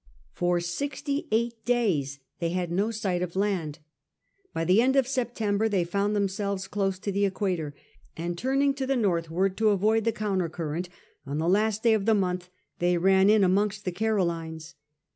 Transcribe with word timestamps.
For 0.33 0.59
sixty 0.59 1.27
eight 1.29 1.63
days 1.63 2.17
they 2.39 2.49
had 2.49 2.71
no 2.71 2.89
sight 2.89 3.21
of 3.21 3.35
land. 3.35 3.77
By 4.51 4.65
the 4.65 4.81
end 4.81 4.95
of 4.95 5.07
September 5.07 5.69
they 5.69 5.83
found 5.83 6.15
themselves 6.15 6.67
close 6.67 6.97
to 6.97 7.11
the 7.11 7.23
equator, 7.23 7.75
and 8.17 8.35
turning 8.35 8.73
to 8.73 8.87
the 8.87 8.95
northward 8.97 9.55
to 9.57 9.69
avoid 9.69 10.05
the 10.05 10.11
counter 10.11 10.49
current^ 10.49 10.87
on 11.27 11.37
the 11.37 11.47
last 11.47 11.83
day 11.83 11.93
of 11.93 12.05
the 12.07 12.15
month 12.15 12.49
they 12.79 12.97
ran 12.97 13.29
in 13.29 13.43
amongst 13.43 13.85
the 13.85 13.91
Carolines. 13.91 14.73